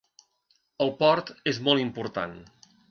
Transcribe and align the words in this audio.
El 0.85 0.91
port 1.03 1.31
és 1.53 1.61
molt 1.69 1.87
important. 1.87 2.37